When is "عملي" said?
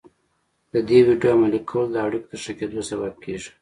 1.35-1.61